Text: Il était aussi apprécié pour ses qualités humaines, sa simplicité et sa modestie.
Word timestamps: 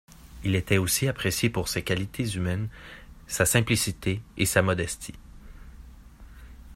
Il 0.43 0.55
était 0.55 0.79
aussi 0.79 1.07
apprécié 1.07 1.51
pour 1.51 1.67
ses 1.67 1.83
qualités 1.83 2.27
humaines, 2.27 2.69
sa 3.27 3.45
simplicité 3.45 4.23
et 4.35 4.47
sa 4.47 4.63
modestie. 4.63 5.13